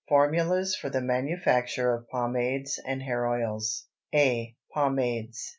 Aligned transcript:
FORMULAS 0.09 0.75
FOR 0.77 0.89
THE 0.89 0.99
MANUFACTURE 0.99 1.93
OF 1.93 2.09
POMADES 2.09 2.79
AND 2.87 3.03
HAIR 3.03 3.27
OILS. 3.43 3.85
A. 4.15 4.55
Pomades. 4.73 5.49